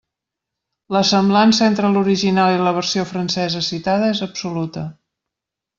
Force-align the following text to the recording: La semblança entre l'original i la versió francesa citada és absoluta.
La 0.95 1.01
semblança 1.09 1.67
entre 1.73 1.91
l'original 1.97 2.57
i 2.57 2.59
la 2.69 2.75
versió 2.81 3.07
francesa 3.13 3.65
citada 3.71 4.13
és 4.17 4.27
absoluta. 4.31 4.89